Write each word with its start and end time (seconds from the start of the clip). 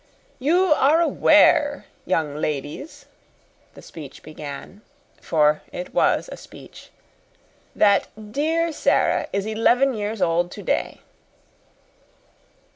"You 0.39 0.73
are 0.73 0.99
aware, 0.99 1.85
young 2.07 2.35
ladies," 2.37 3.05
the 3.75 3.83
speech 3.83 4.23
began 4.23 4.81
for 5.21 5.61
it 5.71 5.93
was 5.93 6.27
a 6.31 6.37
speech 6.37 6.89
"that 7.75 8.07
dear 8.31 8.73
Sara 8.73 9.27
is 9.31 9.45
eleven 9.45 9.93
years 9.93 10.19
old 10.19 10.49
today." 10.49 11.01